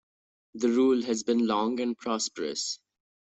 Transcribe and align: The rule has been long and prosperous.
The 0.55 0.67
rule 0.69 1.03
has 1.03 1.21
been 1.21 1.45
long 1.45 1.79
and 1.79 1.95
prosperous. 1.95 2.79